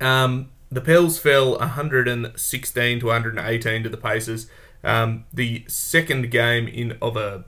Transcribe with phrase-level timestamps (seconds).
[0.00, 4.48] Um, the Pels fell 116 to 118 to the Pacers.
[4.84, 7.44] Um, the second game in of a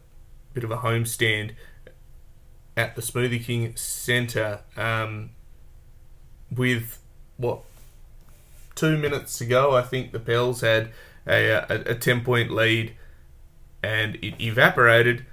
[0.53, 1.53] bit of a homestand
[2.77, 5.31] at the Smoothie King Centre um,
[6.51, 7.01] with
[7.37, 7.63] what
[8.75, 10.91] two minutes to go, I think the Pels had
[11.27, 12.95] a, a, a 10 point lead
[13.83, 15.27] and it evaporated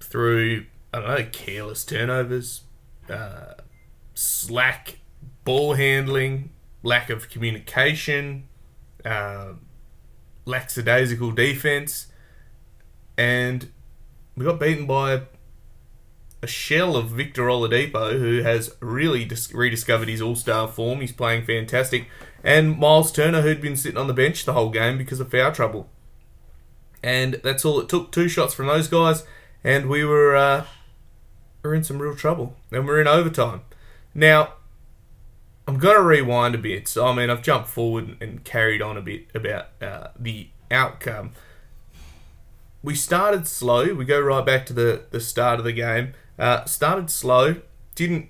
[0.00, 2.62] through, I don't know, careless turnovers,
[3.08, 3.54] uh,
[4.14, 4.98] slack
[5.44, 6.50] ball handling,
[6.82, 8.48] lack of communication,
[9.04, 9.52] uh,
[10.44, 12.08] lackadaisical defense,
[13.16, 13.70] and
[14.36, 15.22] we got beaten by
[16.42, 21.00] a shell of Victor Oladipo, who has really dis- rediscovered his All Star form.
[21.00, 22.08] He's playing fantastic,
[22.42, 25.52] and Miles Turner, who'd been sitting on the bench the whole game because of foul
[25.52, 25.88] trouble.
[27.02, 28.12] And that's all it took.
[28.12, 29.24] Two shots from those guys,
[29.62, 30.64] and we were uh,
[31.62, 33.62] we're in some real trouble, and we're in overtime.
[34.14, 34.54] Now,
[35.72, 36.86] I'm going to rewind a bit.
[36.86, 41.30] So, I mean, I've jumped forward and carried on a bit about uh, the outcome.
[42.82, 43.94] We started slow.
[43.94, 46.12] We go right back to the, the start of the game.
[46.38, 47.62] Uh, started slow.
[47.94, 48.28] Didn't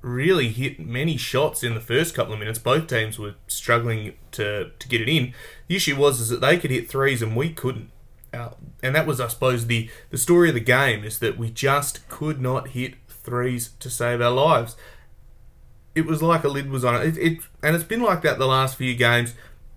[0.00, 2.60] really hit many shots in the first couple of minutes.
[2.60, 5.34] Both teams were struggling to, to get it in.
[5.66, 7.90] The issue was is that they could hit threes and we couldn't.
[8.32, 8.50] Uh,
[8.80, 12.08] and that was, I suppose, the, the story of the game is that we just
[12.08, 14.76] could not hit threes to save our lives
[15.94, 17.16] it was like a lid was on it.
[17.16, 17.38] It, it.
[17.62, 19.34] And it's been like that the last few games.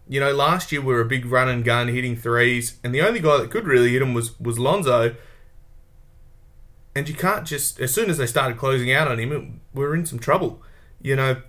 [0.09, 3.01] You know, last year we were a big run and gun hitting threes, and the
[3.01, 5.15] only guy that could really hit them was, was Lonzo.
[6.95, 9.93] And you can't just, as soon as they started closing out on him, we are
[9.93, 10.63] in some trouble.
[11.01, 11.41] You know,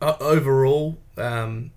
[0.00, 1.72] uh, overall, um,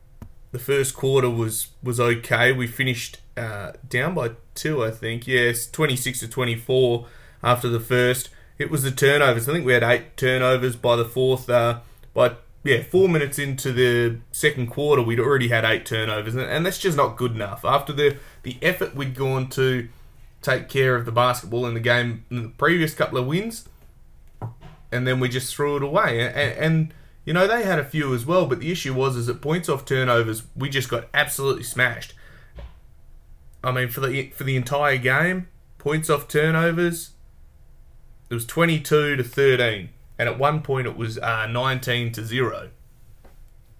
[0.51, 2.51] the first quarter was, was okay.
[2.51, 5.25] We finished uh, down by two, I think.
[5.25, 7.07] Yes, 26 to 24
[7.41, 8.29] after the first
[8.61, 9.49] it was the turnovers.
[9.49, 11.49] I think we had eight turnovers by the fourth.
[11.49, 11.79] Uh,
[12.13, 16.77] by yeah, four minutes into the second quarter, we'd already had eight turnovers, and, that's
[16.77, 17.65] just not good enough.
[17.65, 19.89] After the the effort we'd gone to
[20.41, 23.67] take care of the basketball in the game in the previous couple of wins,
[24.91, 26.21] and then we just threw it away.
[26.21, 26.93] And, and,
[27.23, 29.69] you know they had a few as well, but the issue was is that points
[29.69, 32.13] off turnovers, we just got absolutely smashed.
[33.63, 35.47] I mean, for the for the entire game,
[35.77, 37.11] points off turnovers,
[38.31, 42.69] it was 22 to 13, and at one point it was uh, 19 to 0.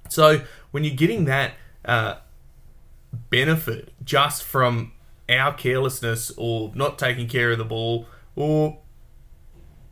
[0.10, 0.42] So
[0.72, 1.54] when you're getting that
[1.86, 2.16] uh,
[3.30, 4.92] benefit just from
[5.30, 8.80] our carelessness or not taking care of the ball or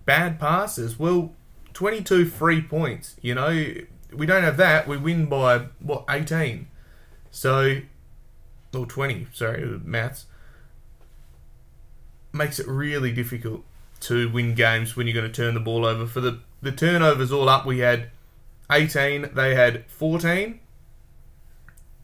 [0.04, 1.33] bad passes, well,
[1.72, 3.74] 22 free points, you know,
[4.13, 4.89] we don't have that.
[4.89, 6.68] We win by, what, 18?
[7.31, 7.78] So,
[8.75, 10.25] or 20, sorry, maths.
[12.33, 13.63] Makes it really difficult
[14.01, 16.06] to win games when you're going to turn the ball over.
[16.06, 18.10] For the, the turnovers all up, we had
[18.72, 20.60] 18, they had 14,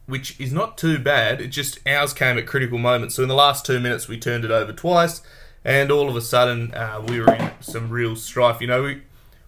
[0.06, 1.40] which is not too bad.
[1.40, 3.14] It just ours came at critical moments.
[3.14, 5.22] So in the last two minutes, we turned it over twice,
[5.64, 8.60] and all of a sudden, uh, we were in some real strife.
[8.60, 9.02] You know, we,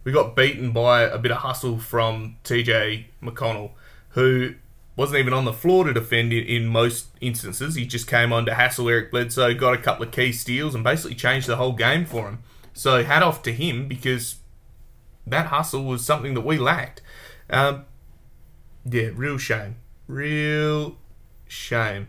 [0.04, 3.72] we got beaten by a bit of hustle from TJ McConnell,
[4.10, 4.54] who
[4.98, 7.76] wasn't even on the floor to defend in, in most instances.
[7.76, 10.82] He just came on to hassle Eric Bledsoe, got a couple of key steals, and
[10.82, 12.40] basically changed the whole game for him.
[12.74, 14.40] So hat off to him because
[15.24, 17.00] that hustle was something that we lacked.
[17.48, 17.84] Um,
[18.84, 19.76] Yeah, real shame.
[20.08, 20.96] Real
[21.46, 22.08] shame.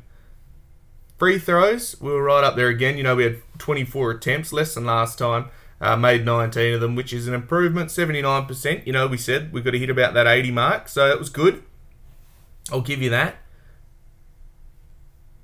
[1.19, 2.97] Free throws, we were right up there again.
[2.97, 5.49] You know, we had 24 attempts, less than last time.
[5.79, 8.87] Uh, made 19 of them, which is an improvement, 79%.
[8.87, 11.29] You know, we said we've got to hit about that 80 mark, so that was
[11.29, 11.63] good.
[12.71, 13.35] I'll give you that.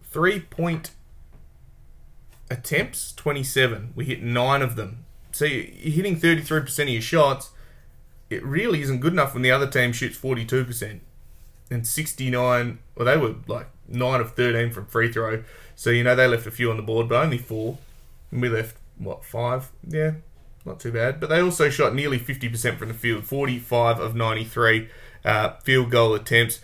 [0.04, 0.92] Three point
[2.50, 3.94] attempts, 27.
[3.96, 5.06] We hit nine of them.
[5.32, 7.52] So you're hitting 33% of your shots.
[8.30, 11.00] It really isn't good enough when the other team shoots 42%
[11.70, 12.80] and 69.
[12.96, 15.44] Well, they were like 9 of 13 from free throw.
[15.76, 17.78] So, you know, they left a few on the board, but only four.
[18.32, 19.72] And we left, what, five?
[19.88, 20.14] Yeah,
[20.64, 21.20] not too bad.
[21.20, 24.90] But they also shot nearly 50% from the field, 45 of 93
[25.24, 26.62] uh, field goal attempts.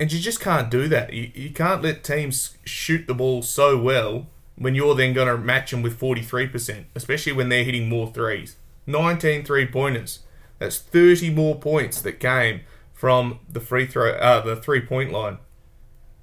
[0.00, 1.12] And you just can't do that.
[1.12, 5.38] You, you can't let teams shoot the ball so well when you're then going to
[5.38, 8.56] match them with 43%, especially when they're hitting more threes.
[8.86, 10.20] 19 three pointers.
[10.58, 12.62] That's 30 more points that came
[12.92, 15.38] from the free throw, uh, the three point line.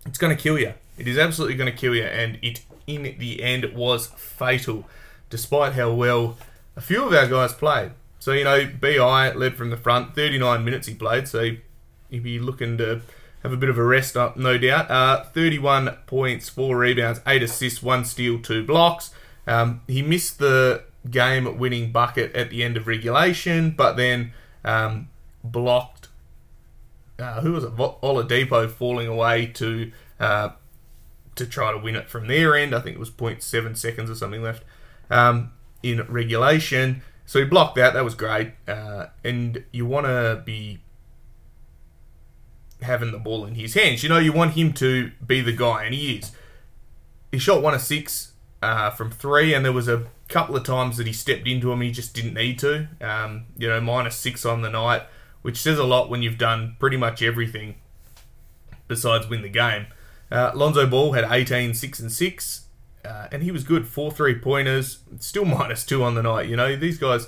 [0.06, 0.74] It's going to kill you.
[0.98, 4.88] It is absolutely going to kill you, and it in the end was fatal,
[5.30, 6.38] despite how well
[6.75, 7.92] a few of our guys played.
[8.19, 11.27] So you know, BI led from the front, 39 minutes he played.
[11.27, 11.51] So
[12.10, 13.01] he'd be looking to
[13.44, 14.89] have a bit of a rest up, no doubt.
[14.91, 19.12] Uh, 31 points, four rebounds, eight assists, one steal, two blocks.
[19.47, 24.33] Um, he missed the game-winning bucket at the end of regulation, but then
[24.63, 25.09] um,
[25.44, 26.09] blocked.
[27.18, 27.75] Uh, who was it?
[27.75, 30.50] Oladipo falling away to uh,
[31.36, 32.75] to try to win it from their end.
[32.75, 34.63] I think it was 0.7 seconds or something left
[35.09, 35.51] um,
[35.81, 37.01] in regulation.
[37.25, 37.94] So he blocked that.
[37.94, 38.53] That was great.
[38.68, 40.80] Uh, and you want to be
[42.81, 44.04] having the ball in his hands.
[44.04, 46.31] You know, you want him to be the guy, and he is.
[47.31, 50.98] He shot one of six uh, from three, and there was a couple of times
[50.98, 51.81] that he stepped into him.
[51.81, 52.88] He just didn't need to.
[53.02, 55.04] Um, you know, minus six on the night,
[55.42, 57.76] which says a lot when you've done pretty much everything
[58.88, 59.88] besides win the game.
[60.32, 62.66] Uh, Lonzo Ball had 18, 6 and 6,
[63.04, 63.88] uh, and he was good.
[63.88, 66.48] Four three pointers, still minus two on the night.
[66.48, 67.28] You know, these guys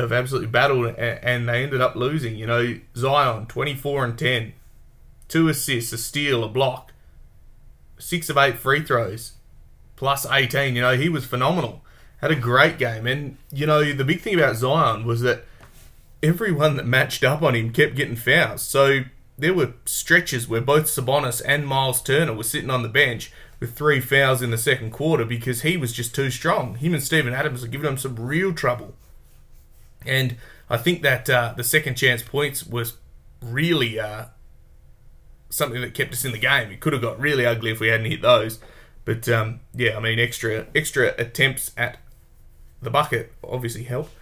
[0.00, 2.36] have absolutely battled and, they ended up losing.
[2.36, 4.52] You know, Zion, 24 and 10,
[5.28, 6.92] two assists, a steal, a block,
[7.98, 9.32] six of eight free throws,
[9.96, 10.74] plus 18.
[10.74, 11.82] You know, he was phenomenal.
[12.20, 13.06] Had a great game.
[13.06, 15.44] And, you know, the big thing about Zion was that
[16.22, 18.62] everyone that matched up on him kept getting fouls.
[18.62, 19.00] So
[19.36, 23.74] there were stretches where both Sabonis and Miles Turner were sitting on the bench with
[23.74, 26.76] three fouls in the second quarter because he was just too strong.
[26.76, 28.94] Him and Steven Adams are giving him some real trouble.
[30.06, 30.36] And
[30.68, 32.96] I think that uh, the second chance points was
[33.40, 34.26] really uh,
[35.50, 36.70] something that kept us in the game.
[36.70, 38.58] It could have got really ugly if we hadn't hit those.
[39.04, 41.98] But um, yeah, I mean, extra extra attempts at
[42.80, 44.12] the bucket obviously helped.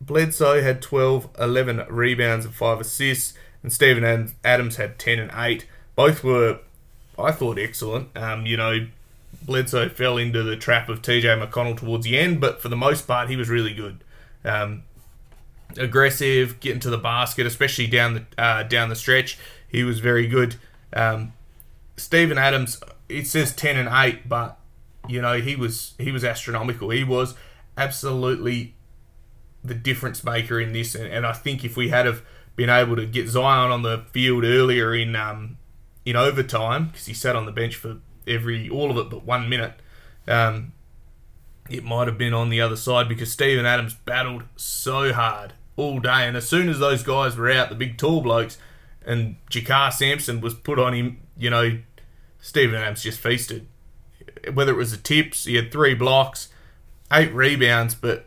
[0.00, 5.66] Bledsoe had 12, 11 rebounds and 5 assists, and Steven Adams had 10 and 8.
[5.96, 6.60] Both were,
[7.18, 8.16] I thought, excellent.
[8.16, 8.86] Um, you know,
[9.42, 13.08] Bledsoe fell into the trap of TJ McConnell towards the end, but for the most
[13.08, 14.04] part, he was really good.
[14.44, 14.84] Um,
[15.76, 19.38] aggressive, getting to the basket, especially down the uh, down the stretch.
[19.68, 20.56] He was very good.
[20.92, 21.32] Um,
[21.96, 24.58] Steven Adams, it says ten and eight, but
[25.08, 26.90] you know he was he was astronomical.
[26.90, 27.34] He was
[27.76, 28.74] absolutely
[29.62, 32.22] the difference maker in this, and, and I think if we had have
[32.56, 35.58] been able to get Zion on the field earlier in um,
[36.04, 39.48] in overtime because he sat on the bench for every all of it but one
[39.48, 39.74] minute.
[40.26, 40.72] Um,
[41.68, 46.00] it might have been on the other side because Steven Adams battled so hard all
[46.00, 46.26] day.
[46.26, 48.58] And as soon as those guys were out, the big tall blokes,
[49.04, 51.78] and JaKarr Sampson was put on him, you know,
[52.40, 53.66] Steven Adams just feasted.
[54.52, 56.48] Whether it was the tips, he had three blocks,
[57.12, 58.26] eight rebounds, but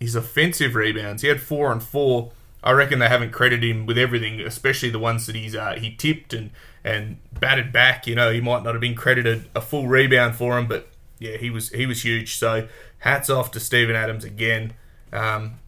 [0.00, 2.32] his offensive rebounds, he had four and four.
[2.64, 5.94] I reckon they haven't credited him with everything, especially the ones that he's uh, he
[5.94, 6.50] tipped and
[6.84, 8.06] and batted back.
[8.06, 10.91] You know, he might not have been credited a full rebound for him, but
[11.22, 12.36] yeah, he was he was huge.
[12.36, 14.74] So hats off to Steven Adams again.
[15.12, 15.58] Um,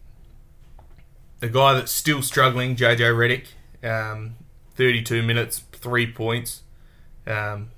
[1.39, 3.47] the guy that's still struggling, JJ Redick,
[3.87, 4.35] um,
[4.75, 6.63] 32 minutes, three points,
[7.27, 7.69] um,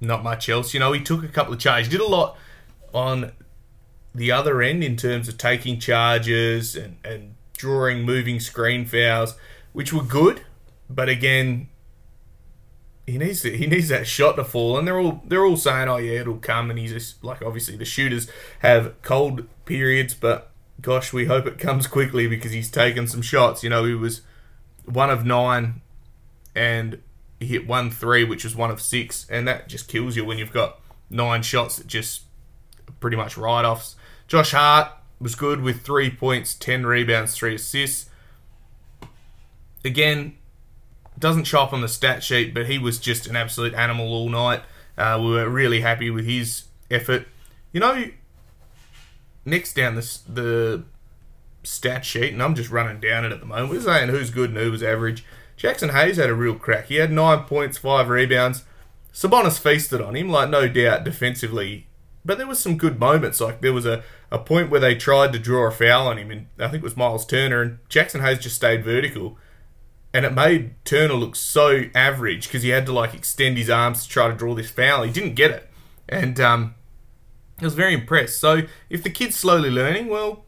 [0.00, 0.72] not much else.
[0.74, 2.36] You know, he took a couple of charges, did a lot
[2.94, 3.32] on
[4.14, 9.34] the other end in terms of taking charges and, and drawing moving screen fouls,
[9.72, 10.42] which were good.
[10.88, 11.68] But again,
[13.06, 15.88] he needs to, he needs that shot to fall, and they're all they're all saying,
[15.88, 18.30] "Oh yeah, it'll come." And he's just like, obviously, the shooters
[18.60, 23.62] have cold periods, but gosh, we hope it comes quickly because he's taken some shots.
[23.62, 24.22] You know, he was
[24.84, 25.80] one of nine,
[26.54, 27.02] and
[27.38, 30.38] he hit one three, which was one of six, and that just kills you when
[30.38, 32.22] you've got nine shots that just
[33.00, 33.96] pretty much write offs.
[34.28, 38.08] Josh Hart was good with three points, ten rebounds, three assists.
[39.84, 40.36] Again,
[41.20, 44.62] doesn't chop on the stat sheet, but he was just an absolute animal all night.
[44.98, 47.26] Uh, we were really happy with his effort.
[47.72, 48.10] You know,
[49.44, 50.84] next down the the
[51.62, 53.70] stat sheet, and I'm just running down it at the moment.
[53.70, 55.24] We're saying who's good and who was average.
[55.56, 56.86] Jaxson Hayes had a real crack.
[56.86, 58.64] He had nine points, five rebounds.
[59.12, 61.86] Sabonis feasted on him, like no doubt defensively.
[62.24, 63.40] But there was some good moments.
[63.40, 66.30] Like there was a, a point where they tried to draw a foul on him,
[66.30, 69.36] and I think it was Miles Turner, and Jaxson Hayes just stayed vertical.
[70.12, 74.02] And it made Turner look so average because he had to like extend his arms
[74.02, 75.04] to try to draw this foul.
[75.04, 75.70] He didn't get it.
[76.08, 76.74] And um,
[77.60, 78.40] I was very impressed.
[78.40, 80.44] So if the kid's slowly learning, well,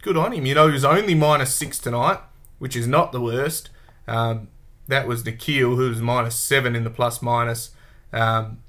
[0.00, 0.46] good on him.
[0.46, 2.20] You know, he was only minus six tonight,
[2.58, 3.68] which is not the worst.
[4.08, 4.48] Um,
[4.88, 7.72] that was Nickeil, who was minus seven in the plus minus.
[8.12, 8.62] Um,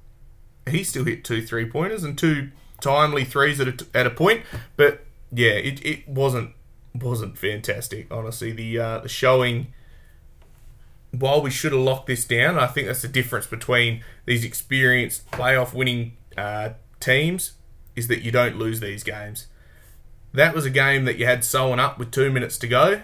[0.68, 2.50] he still hit two three pointers and two
[2.82, 4.44] timely threes at a, at a point,
[4.76, 6.52] but yeah, it, it wasn't
[6.94, 8.08] wasn't fantastic.
[8.12, 9.74] Honestly, the uh, the showing.
[11.20, 15.30] While we should have locked this down, I think that's the difference between these experienced
[15.32, 17.54] playoff winning uh, teams
[17.96, 19.48] is that you don't lose these games.
[20.34, 23.02] That was a game that you had sewn up with two minutes to go,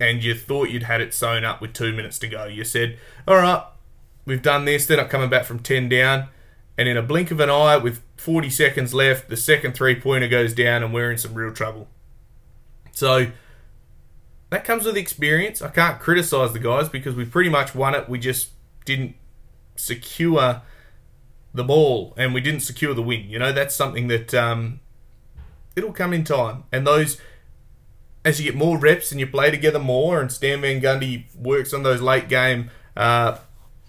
[0.00, 2.46] and you thought you'd had it sewn up with two minutes to go.
[2.46, 2.98] You said,
[3.28, 3.64] "All right,
[4.24, 4.86] we've done this.
[4.86, 6.28] They're not coming back from ten down."
[6.76, 10.28] and in a blink of an eye, with 40 seconds left, the second three pointer
[10.28, 11.88] goes down, and we're in some real trouble.
[12.92, 13.28] So
[14.54, 15.60] that comes with experience.
[15.60, 18.08] I can't criticize the guys because we pretty much won it.
[18.08, 18.50] We just
[18.84, 19.16] didn't
[19.74, 20.62] secure
[21.52, 23.28] the ball, and we didn't secure the win.
[23.28, 24.78] You know, that's something that um,
[25.74, 26.62] it'll come in time.
[26.70, 27.20] And those,
[28.24, 31.74] as you get more reps and you play together more, and Stan Van Gundy works
[31.74, 33.38] on those late game, uh,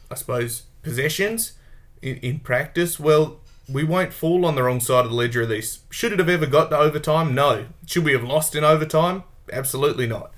[0.10, 1.54] I suppose, possessions
[2.02, 3.40] in, in practice, well,
[3.72, 5.82] we won't fall on the wrong side of the ledger of this.
[5.92, 7.36] Should it have ever got to overtime?
[7.36, 7.68] No.
[7.86, 9.26] Should we have lost in overtime?
[9.54, 10.32] Absolutely not.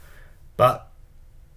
[0.58, 0.92] But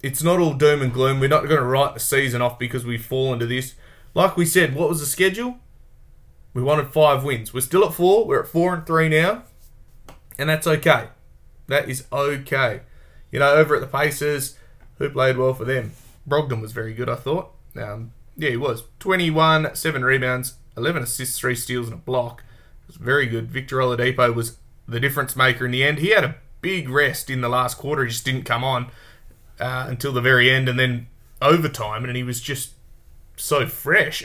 [0.02, 1.19] it's not all doom and gloom.
[1.19, 3.75] We're not going to write the season off because we fall into this.
[4.14, 5.59] Like we said, what was the schedule?
[6.54, 7.54] We wanted five wins.
[7.54, 8.26] We're still at four.
[8.26, 9.45] We're at four and three now.
[10.38, 11.09] And that's okay.
[11.69, 12.80] That is okay.
[13.30, 14.57] You know, over at the Pacers,
[14.99, 15.92] who played well for them?
[16.28, 17.52] Brogdon was very good, I thought.
[17.76, 18.85] Um, yeah, he was.
[18.99, 22.42] 21, 7 rebounds, 11 assists, 3 steals, and a block.
[22.83, 23.50] It was very good.
[23.50, 25.99] Victor Oladipo was the difference maker in the end.
[25.99, 28.05] He had a big rest in the last quarter.
[28.05, 28.90] He just didn't come on
[29.59, 31.07] uh, until the very end, and then
[31.43, 32.73] overtime, and he was just
[33.37, 34.25] so fresh.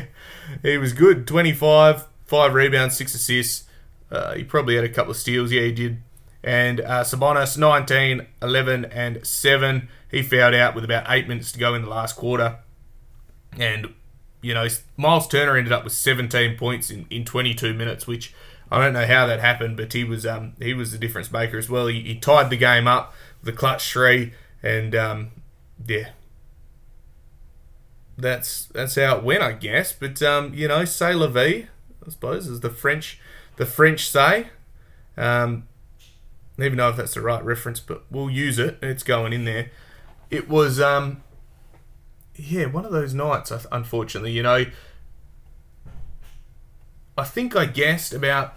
[0.62, 1.26] he was good.
[1.26, 3.64] 25, 5 rebounds, 6 assists.
[4.10, 5.52] Uh, he probably had a couple of steals.
[5.52, 6.02] Yeah, he did.
[6.42, 9.88] And uh, Sabonis, 19, 11, and 7.
[10.10, 12.58] He fouled out with about 8 minutes to go in the last quarter.
[13.58, 13.94] And,
[14.42, 18.32] you know, Miles Turner ended up with 17 points in, in 22 minutes, which
[18.70, 21.58] I don't know how that happened, but he was um, he was the difference maker
[21.58, 21.86] as well.
[21.86, 23.14] He, he tied the game up
[23.46, 24.32] a clutch three,
[24.62, 25.30] and um,
[25.86, 26.10] yeah,
[28.18, 29.92] that's that's how it went, I guess.
[29.92, 31.68] But um, you know, say la vie,
[32.04, 33.20] I suppose, as the French
[33.56, 34.48] the French say.
[35.16, 35.66] Um,
[36.56, 38.78] don't even know if that's the right reference, but we'll use it.
[38.82, 39.70] It's going in there.
[40.30, 41.22] It was um,
[42.34, 43.52] yeah, one of those nights.
[43.70, 44.66] Unfortunately, you know,
[47.16, 48.54] I think I guessed about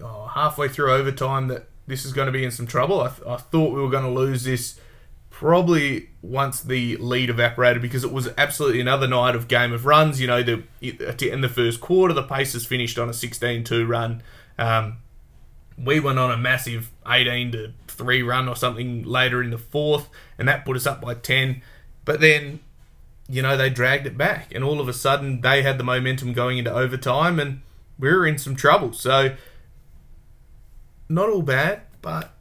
[0.00, 3.00] oh, halfway through overtime that this is going to be in some trouble.
[3.00, 4.78] I, th- I thought we were going to lose this
[5.30, 10.20] probably once the lead evaporated because it was absolutely another night of game of runs.
[10.20, 14.22] You know, the in the first quarter, the Pacers finished on a 16-2 run.
[14.58, 14.98] Um,
[15.78, 20.08] we went on a massive 18 to 3 run or something later in the fourth,
[20.38, 21.62] and that put us up by 10.
[22.04, 22.60] But then
[23.28, 26.32] you know, they dragged it back, and all of a sudden they had the momentum
[26.32, 27.62] going into overtime, and
[28.02, 28.92] we were in some trouble.
[28.92, 29.36] So,
[31.08, 32.34] not all bad, but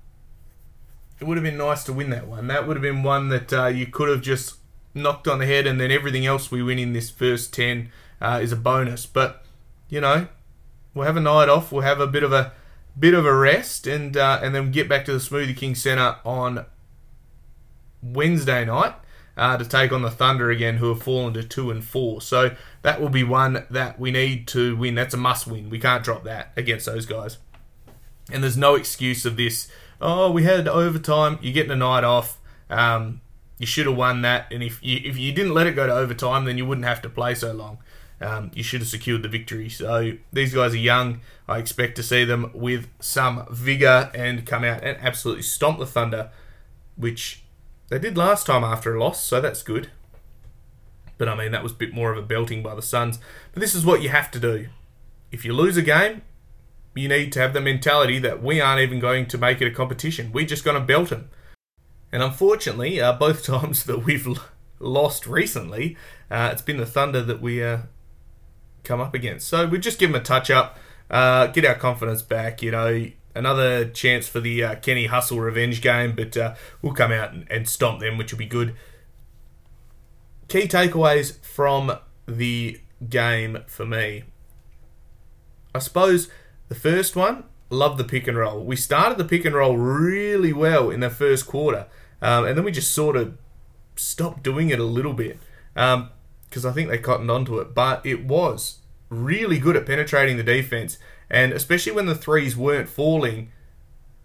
[1.19, 2.47] it would have been nice to win that one.
[2.47, 4.55] That would have been one that uh, you could have just
[4.95, 8.39] knocked on the head, and then everything else we win in this first 10 uh,
[8.41, 9.05] is a bonus.
[9.05, 9.45] But,
[9.87, 10.27] you know,
[10.95, 12.53] we'll have a night off, we'll have a bit of a
[12.97, 16.15] bit of a rest, and uh, and then get back to the Smoothie King Centre
[16.25, 16.65] on
[18.01, 18.95] Wednesday night
[19.37, 22.19] uh, to take on the Thunder again, who have fallen to two and four.
[22.19, 24.95] So that will be one that we need to win.
[24.95, 25.69] That's a must win.
[25.69, 27.37] We can't drop that against those guys.
[28.31, 29.69] And there's no excuse of this.
[29.99, 31.37] Oh, we had overtime.
[31.41, 32.39] You're getting a night off.
[32.69, 33.21] Um,
[33.59, 34.51] you should have won that.
[34.51, 37.01] And if you, if you didn't let it go to overtime, then you wouldn't have
[37.03, 37.77] to play so long.
[38.19, 39.69] Um, you should have secured the victory.
[39.69, 41.21] So these guys are young.
[41.47, 45.85] I expect to see them with some vigor and come out and absolutely stomp the
[45.85, 46.29] Thunder,
[46.95, 47.43] which
[47.89, 49.89] they did last time after a loss, so that's good.
[51.21, 53.19] But I mean, that was a bit more of a belting by the Suns.
[53.53, 54.69] But this is what you have to do.
[55.31, 56.23] If you lose a game,
[56.95, 59.71] you need to have the mentality that we aren't even going to make it a
[59.71, 60.31] competition.
[60.31, 61.29] We're just going to belt them.
[62.11, 64.27] And unfortunately, uh, both times that we've
[64.79, 65.95] lost recently.
[66.31, 67.81] Uh, it's been the Thunder that we uh,
[68.83, 69.47] come up against.
[69.47, 70.79] So we just give them a touch up,
[71.11, 72.63] uh, get our confidence back.
[72.63, 77.11] You know, another chance for the uh, Kenny Hustle revenge game, but uh, we'll come
[77.11, 78.75] out and, and stomp them, which will be good.
[80.51, 84.23] Key takeaways from the game for me.
[85.73, 86.27] I suppose
[86.67, 88.61] the first one, love the pick and roll.
[88.61, 91.87] We started the pick and roll really well in the first quarter,
[92.21, 93.37] um, and then we just sort of
[93.95, 95.39] stopped doing it a little bit
[95.73, 97.73] because um, I think they cottoned onto it.
[97.73, 100.97] But it was really good at penetrating the defense,
[101.29, 103.53] and especially when the threes weren't falling,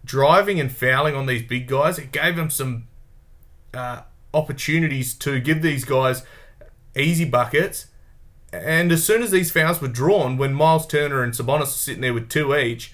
[0.03, 2.89] driving and fouling on these big guys, it gave them some
[3.73, 4.01] uh,
[4.33, 6.23] opportunities to give these guys
[6.95, 7.87] easy buckets.
[8.53, 12.01] And as soon as these fouls were drawn, when Miles Turner and Sabonis were sitting
[12.01, 12.93] there with two each,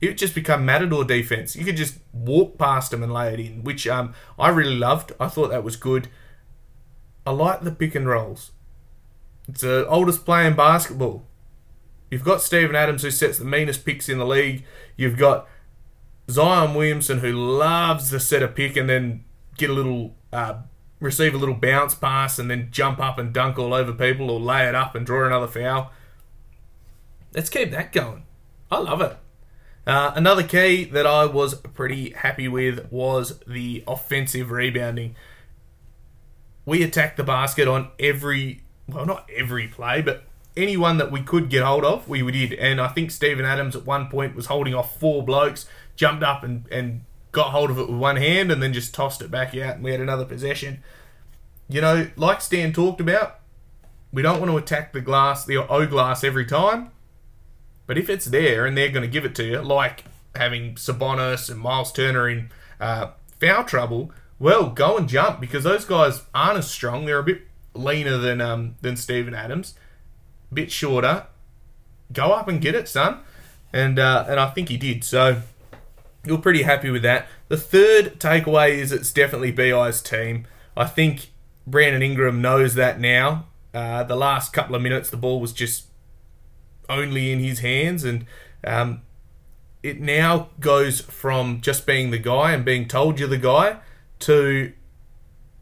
[0.00, 1.54] it just become matador defense.
[1.54, 5.12] You could just walk past them and lay it in, which um, I really loved.
[5.20, 6.08] I thought that was good.
[7.24, 8.50] I like the pick and rolls.
[9.48, 11.26] It's the oldest play in basketball.
[12.10, 14.64] You've got Steven Adams who sets the meanest picks in the league.
[14.96, 15.48] You've got
[16.28, 19.24] Zion Williamson who loves to set a pick and then
[19.56, 20.62] get a little uh,
[21.02, 24.40] receive a little bounce pass and then jump up and dunk all over people or
[24.40, 25.90] lay it up and draw another foul.
[27.34, 28.24] Let's keep that going.
[28.70, 29.16] I love it.
[29.84, 35.16] Uh, another key that I was pretty happy with was the offensive rebounding.
[36.64, 40.22] We attacked the basket on every, well, not every play, but
[40.56, 42.52] anyone that we could get hold of, we did.
[42.52, 45.66] And I think Steven Adams at one point was holding off four blokes,
[45.96, 47.00] jumped up and, and
[47.32, 49.84] got hold of it with one hand, and then just tossed it back out, and
[49.84, 50.82] we had another possession.
[51.68, 53.40] You know, like Stan talked about,
[54.12, 56.90] we don't want to attack the glass, the O glass every time.
[57.86, 61.50] But if it's there and they're going to give it to you, like having Sabonis
[61.50, 66.58] and Miles Turner in uh, foul trouble, well, go and jump because those guys aren't
[66.58, 67.06] as strong.
[67.06, 67.42] They're a bit
[67.74, 69.74] leaner than um, than Steven Adams,
[70.50, 71.26] a bit shorter.
[72.12, 73.20] Go up and get it, son.
[73.72, 75.04] And uh, and I think he did.
[75.04, 75.42] So
[76.24, 77.26] you're pretty happy with that.
[77.48, 80.46] The third takeaway is it's definitely BI's team.
[80.76, 81.30] I think
[81.66, 83.46] Brandon Ingram knows that now.
[83.74, 85.86] Uh, the last couple of minutes, the ball was just
[86.88, 88.26] only in his hands, and
[88.64, 89.02] um,
[89.82, 93.78] it now goes from just being the guy and being told you're the guy
[94.20, 94.72] to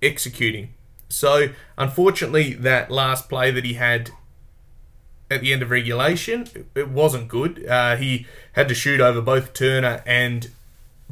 [0.02, 0.74] executing.
[1.08, 4.10] So, unfortunately, that last play that he had
[5.30, 7.64] at the end of regulation, it wasn't good.
[7.66, 10.50] Uh, he had to shoot over both Turner and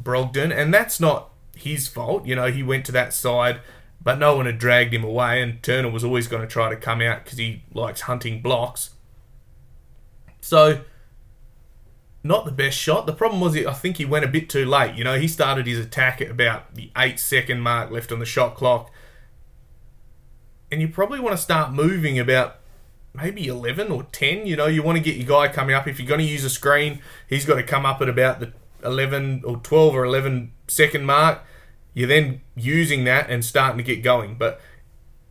[0.01, 2.25] Brogdon, and that's not his fault.
[2.25, 3.61] You know, he went to that side,
[4.01, 6.75] but no one had dragged him away, and Turner was always going to try to
[6.75, 8.91] come out because he likes hunting blocks.
[10.41, 10.81] So,
[12.23, 13.05] not the best shot.
[13.05, 14.95] The problem was, I think he went a bit too late.
[14.95, 18.25] You know, he started his attack at about the eight second mark left on the
[18.25, 18.91] shot clock.
[20.71, 22.58] And you probably want to start moving about
[23.21, 24.45] maybe 11 or 10.
[24.45, 25.87] You know, you want to get your guy coming up.
[25.87, 28.53] If you're going to use a screen, he's got to come up at about the
[28.83, 31.43] 11 or 12 or 11 second mark.
[31.93, 34.35] You're then using that and starting to get going.
[34.35, 34.61] But,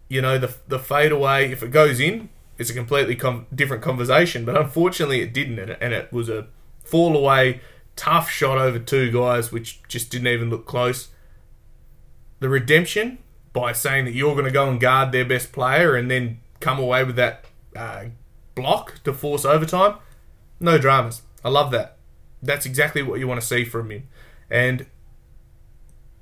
[0.09, 4.45] you know, the, the fadeaway, if it goes in, it's a completely com- different conversation.
[4.45, 6.49] But unfortunately, it didn't, and it, and it was a
[6.85, 7.61] fall away,
[7.97, 11.09] tough shot over two guys, which just didn't even look close.
[12.41, 13.19] The redemption
[13.53, 16.79] by saying that you're going to go and guard their best player and then come
[16.79, 17.45] away with that
[17.77, 18.07] uh,
[18.55, 19.97] block to force overtime.
[20.61, 21.23] No dramas.
[21.45, 21.97] I love that.
[22.43, 24.09] That's exactly what you want to see from him.
[24.51, 24.87] And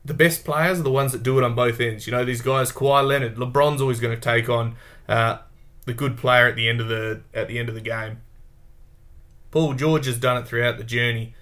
[0.05, 2.07] the best players are the ones that do it on both ends.
[2.07, 4.77] You know, these guys, Kawhi Leonard, LeBron's always going to take on
[5.09, 5.39] uh,
[5.85, 8.21] the good player at the end of the at the end of the game.
[9.51, 11.35] Paul George has done it throughout the journey.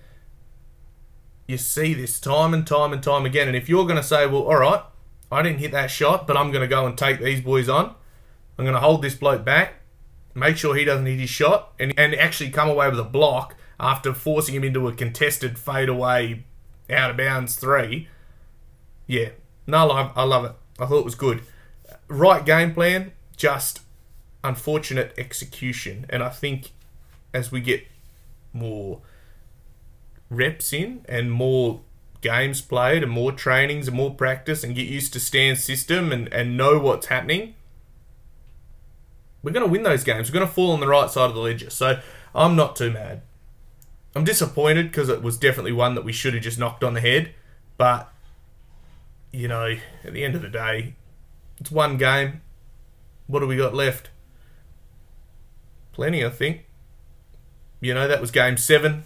[1.47, 3.49] You see this time and time and time again.
[3.49, 4.83] And if you're going to say, well, all right,
[5.31, 7.95] I didn't hit that shot, but I'm going to go and take these boys on,
[8.57, 9.75] I'm going to hold this bloke back,
[10.35, 13.57] make sure he doesn't hit his shot, and, and actually come away with a block
[13.79, 16.45] after forcing him into a contested fadeaway
[16.91, 18.09] out of bounds three.
[19.07, 19.31] Yeah,
[19.67, 20.53] no, I I love it.
[20.79, 21.43] I thought it was good.
[22.09, 23.81] Right game plan, just
[24.43, 26.07] unfortunate execution.
[26.11, 26.73] And I think
[27.33, 27.87] as we get
[28.53, 29.01] more
[30.31, 31.81] reps in and more
[32.21, 36.33] games played and more trainings and more practice and get used to Stan's system and,
[36.33, 37.55] and know what's happening,
[39.45, 40.29] we're going to win those games.
[40.29, 41.71] We're going to fall on the right side of the ledger.
[41.71, 42.01] So
[42.35, 43.23] I'm not too mad.
[44.17, 47.01] I'm disappointed because it was definitely one that we should have just knocked on the
[47.01, 47.35] head.
[47.77, 48.13] But,
[49.33, 50.95] you know, at the end of the day,
[51.61, 52.41] it's one game.
[53.27, 54.11] What do we got left?
[55.95, 56.67] plenty, I think.
[57.81, 59.05] You know, that was game seven,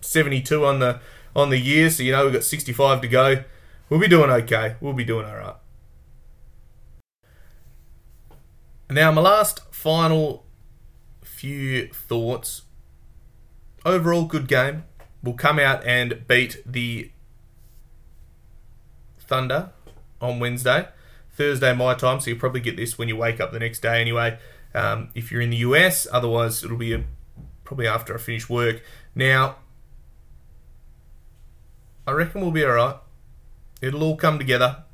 [0.00, 1.00] 72 on the
[1.34, 3.44] on the year, so you know we've got 65 to go.
[3.88, 4.76] We'll be doing okay.
[4.80, 5.56] We'll be doing all right.
[8.94, 10.46] Now, my last final
[11.20, 12.62] few thoughts.
[13.84, 14.84] Overall, good game.
[15.20, 17.10] We'll come out and beat the
[19.18, 19.70] Thunder
[20.20, 20.86] on Wednesday.
[21.32, 24.00] Thursday, my time, so you'll probably get this when you wake up the next day
[24.00, 24.38] anyway.
[24.76, 27.02] Um, if you're in the US, otherwise, it'll be a,
[27.64, 28.80] probably after I finish work.
[29.12, 29.56] Now,
[32.06, 32.98] I reckon we'll be alright.
[33.82, 34.84] It'll all come together.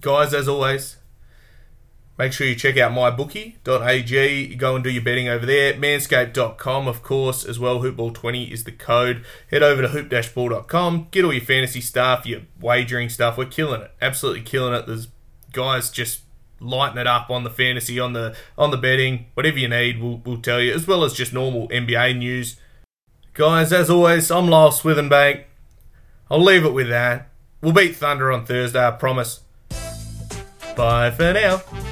[0.00, 0.96] Guys, as always,
[2.22, 4.54] make sure you check out mybookie.ag.
[4.54, 5.74] Go and do your betting over there.
[5.74, 7.80] Manscaped.com, of course, as well.
[7.80, 9.24] Hoopball20 is the code.
[9.50, 11.08] Head over to hoop-ball.com.
[11.10, 13.36] Get all your fantasy stuff, your wagering stuff.
[13.36, 13.90] We're killing it.
[14.00, 14.86] Absolutely killing it.
[14.86, 15.08] There's
[15.52, 16.20] guys just
[16.60, 20.22] lighting it up on the fantasy, on the on the betting, whatever you need, we'll,
[20.24, 22.56] we'll tell you, as well as just normal NBA news.
[23.34, 25.42] Guys, as always, I'm Lyle Swithenbank.
[26.30, 27.30] I'll leave it with that.
[27.60, 29.40] We'll beat Thunder on Thursday, I promise.
[30.76, 31.91] Bye for now.